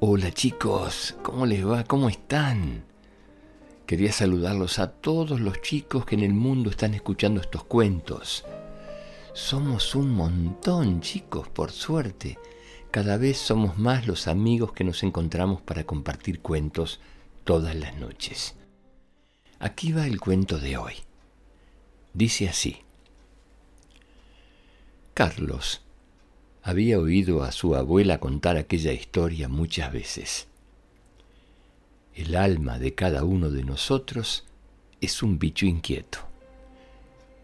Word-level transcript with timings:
Hola 0.00 0.30
chicos, 0.30 1.16
¿cómo 1.24 1.44
les 1.44 1.66
va? 1.66 1.82
¿Cómo 1.82 2.08
están? 2.08 2.84
Quería 3.84 4.12
saludarlos 4.12 4.78
a 4.78 4.92
todos 4.92 5.40
los 5.40 5.60
chicos 5.60 6.06
que 6.06 6.14
en 6.14 6.22
el 6.22 6.34
mundo 6.34 6.70
están 6.70 6.94
escuchando 6.94 7.40
estos 7.40 7.64
cuentos. 7.64 8.44
Somos 9.32 9.96
un 9.96 10.10
montón, 10.10 11.00
chicos, 11.00 11.48
por 11.48 11.72
suerte. 11.72 12.38
Cada 12.92 13.16
vez 13.16 13.38
somos 13.38 13.76
más 13.76 14.06
los 14.06 14.28
amigos 14.28 14.70
que 14.70 14.84
nos 14.84 15.02
encontramos 15.02 15.62
para 15.62 15.82
compartir 15.82 16.42
cuentos 16.42 17.00
todas 17.42 17.74
las 17.74 17.96
noches. 17.96 18.54
Aquí 19.58 19.90
va 19.90 20.06
el 20.06 20.20
cuento 20.20 20.60
de 20.60 20.76
hoy. 20.76 20.94
Dice 22.14 22.48
así. 22.48 22.76
Carlos 25.12 25.87
había 26.62 26.98
oído 26.98 27.42
a 27.42 27.52
su 27.52 27.76
abuela 27.76 28.18
contar 28.18 28.56
aquella 28.56 28.92
historia 28.92 29.48
muchas 29.48 29.92
veces. 29.92 30.48
El 32.14 32.34
alma 32.36 32.78
de 32.78 32.94
cada 32.94 33.24
uno 33.24 33.50
de 33.50 33.64
nosotros 33.64 34.44
es 35.00 35.22
un 35.22 35.38
bicho 35.38 35.66
inquieto. 35.66 36.18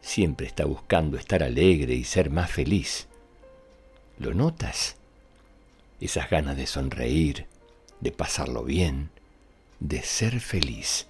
Siempre 0.00 0.46
está 0.46 0.64
buscando 0.64 1.18
estar 1.18 1.42
alegre 1.42 1.94
y 1.94 2.04
ser 2.04 2.30
más 2.30 2.50
feliz. 2.50 3.08
¿Lo 4.18 4.32
notas? 4.32 4.96
Esas 6.00 6.30
ganas 6.30 6.56
de 6.56 6.66
sonreír, 6.66 7.46
de 8.00 8.12
pasarlo 8.12 8.64
bien, 8.64 9.10
de 9.80 10.02
ser 10.02 10.40
feliz, 10.40 11.06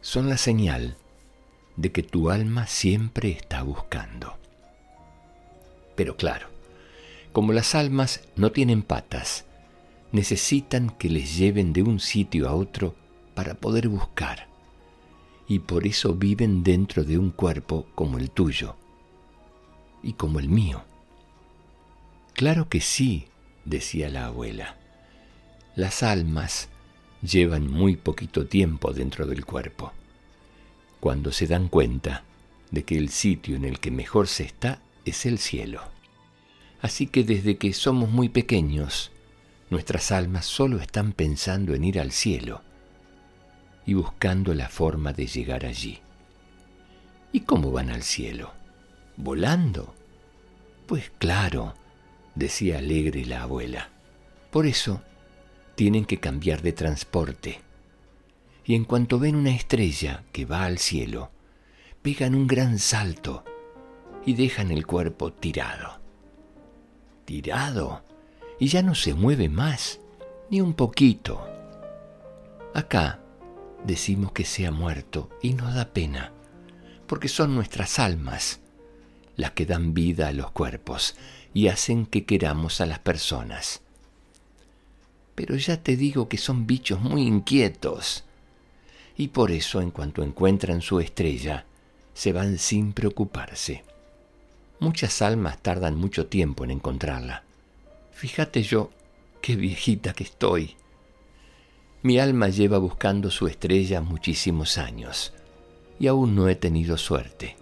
son 0.00 0.28
la 0.28 0.36
señal 0.36 0.96
de 1.76 1.90
que 1.90 2.02
tu 2.02 2.30
alma 2.30 2.66
siempre 2.66 3.30
está 3.30 3.62
buscando. 3.62 4.38
Pero 5.96 6.16
claro, 6.16 6.51
como 7.32 7.52
las 7.52 7.74
almas 7.74 8.20
no 8.36 8.52
tienen 8.52 8.82
patas, 8.82 9.46
necesitan 10.12 10.90
que 10.90 11.08
les 11.08 11.36
lleven 11.36 11.72
de 11.72 11.82
un 11.82 11.98
sitio 11.98 12.48
a 12.48 12.54
otro 12.54 12.94
para 13.34 13.54
poder 13.54 13.88
buscar. 13.88 14.46
Y 15.48 15.60
por 15.60 15.86
eso 15.86 16.14
viven 16.14 16.62
dentro 16.62 17.04
de 17.04 17.18
un 17.18 17.30
cuerpo 17.30 17.86
como 17.94 18.18
el 18.18 18.30
tuyo 18.30 18.76
y 20.02 20.12
como 20.12 20.38
el 20.38 20.48
mío. 20.48 20.84
Claro 22.34 22.68
que 22.68 22.80
sí, 22.80 23.26
decía 23.64 24.08
la 24.08 24.26
abuela. 24.26 24.76
Las 25.74 26.02
almas 26.02 26.68
llevan 27.22 27.70
muy 27.70 27.96
poquito 27.96 28.46
tiempo 28.46 28.92
dentro 28.92 29.26
del 29.26 29.44
cuerpo. 29.44 29.92
Cuando 31.00 31.32
se 31.32 31.46
dan 31.46 31.68
cuenta 31.68 32.24
de 32.70 32.84
que 32.84 32.96
el 32.96 33.08
sitio 33.08 33.56
en 33.56 33.64
el 33.64 33.80
que 33.80 33.90
mejor 33.90 34.28
se 34.28 34.44
está 34.44 34.80
es 35.04 35.26
el 35.26 35.38
cielo. 35.38 35.82
Así 36.82 37.06
que 37.06 37.22
desde 37.22 37.58
que 37.58 37.72
somos 37.72 38.10
muy 38.10 38.28
pequeños, 38.28 39.12
nuestras 39.70 40.10
almas 40.10 40.46
solo 40.46 40.80
están 40.80 41.12
pensando 41.12 41.74
en 41.74 41.84
ir 41.84 42.00
al 42.00 42.10
cielo 42.10 42.60
y 43.86 43.94
buscando 43.94 44.52
la 44.52 44.68
forma 44.68 45.12
de 45.12 45.28
llegar 45.28 45.64
allí. 45.64 46.00
¿Y 47.30 47.42
cómo 47.42 47.70
van 47.70 47.88
al 47.88 48.02
cielo? 48.02 48.52
¿Volando? 49.16 49.94
Pues 50.86 51.12
claro, 51.18 51.74
decía 52.34 52.78
alegre 52.78 53.24
la 53.26 53.44
abuela. 53.44 53.88
Por 54.50 54.66
eso 54.66 55.02
tienen 55.76 56.04
que 56.04 56.18
cambiar 56.18 56.62
de 56.62 56.72
transporte. 56.72 57.60
Y 58.64 58.74
en 58.74 58.84
cuanto 58.84 59.20
ven 59.20 59.36
una 59.36 59.54
estrella 59.54 60.24
que 60.32 60.46
va 60.46 60.64
al 60.64 60.78
cielo, 60.78 61.30
pegan 62.02 62.34
un 62.34 62.48
gran 62.48 62.80
salto 62.80 63.44
y 64.26 64.34
dejan 64.34 64.72
el 64.72 64.84
cuerpo 64.84 65.32
tirado 65.32 66.01
tirado 67.32 68.02
y 68.58 68.68
ya 68.68 68.82
no 68.82 68.94
se 68.94 69.14
mueve 69.14 69.48
más, 69.48 70.00
ni 70.50 70.60
un 70.60 70.74
poquito. 70.74 71.48
Acá 72.74 73.20
decimos 73.84 74.32
que 74.32 74.44
se 74.44 74.66
ha 74.66 74.70
muerto 74.70 75.30
y 75.40 75.54
nos 75.54 75.74
da 75.74 75.86
pena, 75.86 76.30
porque 77.06 77.28
son 77.28 77.54
nuestras 77.54 77.98
almas 77.98 78.60
las 79.36 79.52
que 79.52 79.64
dan 79.64 79.94
vida 79.94 80.28
a 80.28 80.32
los 80.32 80.50
cuerpos 80.50 81.16
y 81.54 81.68
hacen 81.68 82.04
que 82.04 82.26
queramos 82.26 82.82
a 82.82 82.86
las 82.86 82.98
personas. 82.98 83.80
Pero 85.34 85.56
ya 85.56 85.82
te 85.82 85.96
digo 85.96 86.28
que 86.28 86.36
son 86.36 86.66
bichos 86.66 87.00
muy 87.00 87.22
inquietos, 87.22 88.24
y 89.16 89.28
por 89.28 89.52
eso 89.52 89.80
en 89.80 89.90
cuanto 89.90 90.22
encuentran 90.22 90.82
su 90.82 91.00
estrella, 91.00 91.64
se 92.12 92.34
van 92.34 92.58
sin 92.58 92.92
preocuparse. 92.92 93.84
Muchas 94.82 95.22
almas 95.22 95.62
tardan 95.62 95.94
mucho 95.94 96.26
tiempo 96.26 96.64
en 96.64 96.72
encontrarla. 96.72 97.44
Fíjate 98.10 98.64
yo, 98.64 98.90
qué 99.40 99.54
viejita 99.54 100.12
que 100.12 100.24
estoy. 100.24 100.74
Mi 102.02 102.18
alma 102.18 102.48
lleva 102.48 102.78
buscando 102.78 103.30
su 103.30 103.46
estrella 103.46 104.00
muchísimos 104.00 104.78
años 104.78 105.34
y 106.00 106.08
aún 106.08 106.34
no 106.34 106.48
he 106.48 106.56
tenido 106.56 106.98
suerte. 106.98 107.54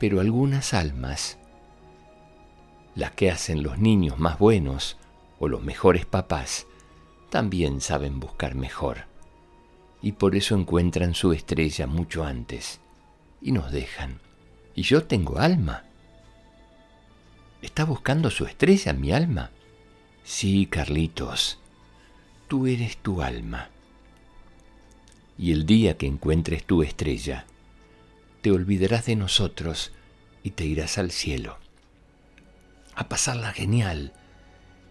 Pero 0.00 0.20
algunas 0.20 0.74
almas, 0.74 1.38
las 2.96 3.12
que 3.12 3.30
hacen 3.30 3.62
los 3.62 3.78
niños 3.78 4.18
más 4.18 4.36
buenos 4.36 4.96
o 5.38 5.46
los 5.46 5.62
mejores 5.62 6.06
papás, 6.06 6.66
también 7.30 7.80
saben 7.80 8.18
buscar 8.18 8.56
mejor. 8.56 9.04
Y 10.02 10.10
por 10.10 10.34
eso 10.34 10.56
encuentran 10.56 11.14
su 11.14 11.32
estrella 11.32 11.86
mucho 11.86 12.24
antes 12.24 12.80
y 13.40 13.52
nos 13.52 13.70
dejan. 13.70 14.18
Y 14.74 14.82
yo 14.82 15.04
tengo 15.04 15.38
alma. 15.38 15.85
¿Está 17.62 17.84
buscando 17.84 18.30
su 18.30 18.44
estrella, 18.44 18.92
mi 18.92 19.12
alma? 19.12 19.50
Sí, 20.24 20.66
Carlitos, 20.66 21.58
tú 22.48 22.66
eres 22.66 22.96
tu 22.98 23.22
alma. 23.22 23.70
Y 25.38 25.52
el 25.52 25.66
día 25.66 25.96
que 25.96 26.06
encuentres 26.06 26.64
tu 26.64 26.82
estrella, 26.82 27.46
te 28.42 28.50
olvidarás 28.50 29.06
de 29.06 29.16
nosotros 29.16 29.92
y 30.42 30.50
te 30.50 30.64
irás 30.64 30.98
al 30.98 31.10
cielo. 31.10 31.58
A 32.94 33.08
pasarla 33.08 33.52
genial 33.52 34.12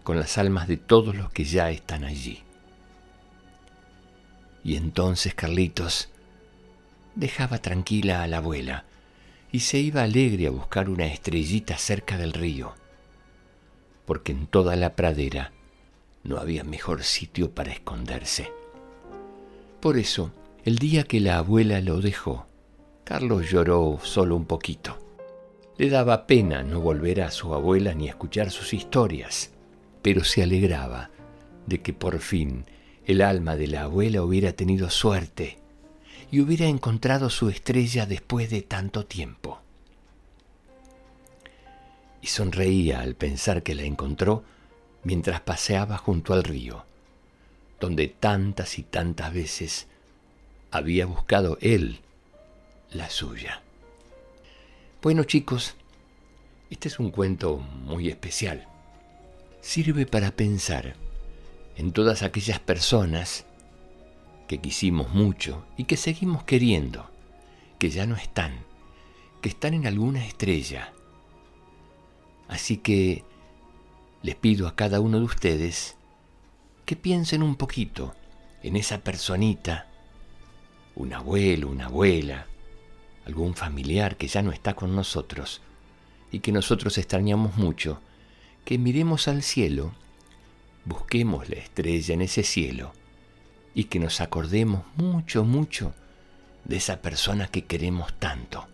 con 0.02 0.18
las 0.18 0.38
almas 0.38 0.68
de 0.68 0.76
todos 0.76 1.16
los 1.16 1.30
que 1.30 1.44
ya 1.44 1.70
están 1.70 2.04
allí. 2.04 2.42
Y 4.62 4.76
entonces 4.76 5.34
Carlitos 5.34 6.08
dejaba 7.14 7.58
tranquila 7.58 8.22
a 8.22 8.26
la 8.26 8.38
abuela, 8.38 8.84
y 9.56 9.60
se 9.60 9.78
iba 9.78 10.02
alegre 10.02 10.48
a 10.48 10.50
buscar 10.50 10.90
una 10.90 11.06
estrellita 11.06 11.78
cerca 11.78 12.18
del 12.18 12.34
río, 12.34 12.74
porque 14.04 14.32
en 14.32 14.46
toda 14.46 14.76
la 14.76 14.94
pradera 14.94 15.50
no 16.24 16.36
había 16.36 16.62
mejor 16.62 17.04
sitio 17.04 17.52
para 17.52 17.72
esconderse. 17.72 18.52
Por 19.80 19.96
eso, 19.96 20.30
el 20.66 20.76
día 20.76 21.04
que 21.04 21.20
la 21.20 21.38
abuela 21.38 21.80
lo 21.80 22.02
dejó, 22.02 22.46
Carlos 23.02 23.50
lloró 23.50 23.98
solo 24.02 24.36
un 24.36 24.44
poquito. 24.44 24.98
Le 25.78 25.88
daba 25.88 26.26
pena 26.26 26.62
no 26.62 26.82
volver 26.82 27.22
a 27.22 27.30
su 27.30 27.54
abuela 27.54 27.94
ni 27.94 28.10
escuchar 28.10 28.50
sus 28.50 28.74
historias, 28.74 29.52
pero 30.02 30.22
se 30.22 30.42
alegraba 30.42 31.08
de 31.66 31.80
que 31.80 31.94
por 31.94 32.18
fin 32.18 32.66
el 33.06 33.22
alma 33.22 33.56
de 33.56 33.68
la 33.68 33.84
abuela 33.84 34.22
hubiera 34.22 34.52
tenido 34.52 34.90
suerte 34.90 35.56
y 36.30 36.40
hubiera 36.40 36.66
encontrado 36.66 37.30
su 37.30 37.48
estrella 37.48 38.06
después 38.06 38.50
de 38.50 38.62
tanto 38.62 39.06
tiempo. 39.06 39.60
Y 42.20 42.26
sonreía 42.28 43.00
al 43.00 43.14
pensar 43.14 43.62
que 43.62 43.74
la 43.74 43.82
encontró 43.82 44.44
mientras 45.04 45.40
paseaba 45.40 45.96
junto 45.96 46.34
al 46.34 46.42
río, 46.42 46.84
donde 47.78 48.08
tantas 48.08 48.78
y 48.78 48.82
tantas 48.82 49.32
veces 49.32 49.86
había 50.70 51.06
buscado 51.06 51.58
él 51.60 52.00
la 52.90 53.08
suya. 53.08 53.62
Bueno 55.02 55.24
chicos, 55.24 55.74
este 56.70 56.88
es 56.88 56.98
un 56.98 57.10
cuento 57.10 57.58
muy 57.58 58.08
especial. 58.08 58.66
Sirve 59.60 60.06
para 60.06 60.32
pensar 60.32 60.96
en 61.76 61.92
todas 61.92 62.22
aquellas 62.22 62.58
personas 62.58 63.44
que 64.46 64.58
quisimos 64.58 65.12
mucho 65.12 65.64
y 65.76 65.84
que 65.84 65.96
seguimos 65.96 66.44
queriendo, 66.44 67.10
que 67.78 67.90
ya 67.90 68.06
no 68.06 68.16
están, 68.16 68.54
que 69.40 69.48
están 69.48 69.74
en 69.74 69.86
alguna 69.86 70.24
estrella. 70.24 70.92
Así 72.48 72.78
que 72.78 73.24
les 74.22 74.34
pido 74.34 74.68
a 74.68 74.76
cada 74.76 75.00
uno 75.00 75.18
de 75.18 75.24
ustedes 75.24 75.96
que 76.84 76.96
piensen 76.96 77.42
un 77.42 77.56
poquito 77.56 78.14
en 78.62 78.76
esa 78.76 78.98
personita, 78.98 79.88
un 80.94 81.12
abuelo, 81.12 81.68
una 81.68 81.86
abuela, 81.86 82.46
algún 83.26 83.54
familiar 83.54 84.16
que 84.16 84.28
ya 84.28 84.42
no 84.42 84.52
está 84.52 84.74
con 84.74 84.94
nosotros 84.94 85.60
y 86.30 86.40
que 86.40 86.52
nosotros 86.52 86.96
extrañamos 86.98 87.56
mucho, 87.56 88.00
que 88.64 88.78
miremos 88.78 89.28
al 89.28 89.42
cielo, 89.42 89.92
busquemos 90.84 91.48
la 91.48 91.56
estrella 91.56 92.14
en 92.14 92.22
ese 92.22 92.44
cielo, 92.44 92.92
y 93.76 93.84
que 93.84 93.98
nos 93.98 94.22
acordemos 94.22 94.84
mucho, 94.96 95.44
mucho 95.44 95.92
de 96.64 96.76
esa 96.76 97.02
persona 97.02 97.46
que 97.48 97.66
queremos 97.66 98.18
tanto. 98.18 98.66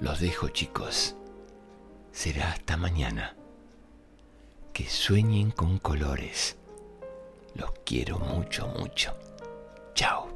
Los 0.00 0.20
dejo 0.20 0.50
chicos. 0.50 1.16
Será 2.12 2.52
hasta 2.52 2.76
mañana. 2.76 3.34
que 4.74 4.88
sueñen 4.88 5.50
con 5.50 5.78
colores. 5.78 6.56
Los 7.54 7.72
quiero 7.84 8.18
mucho, 8.18 8.68
mucho. 8.68 9.14
Chao. 9.94 10.29